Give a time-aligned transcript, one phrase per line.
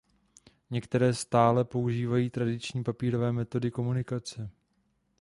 [0.69, 4.49] Některé stále používají tradičnější papírové metody komunikace.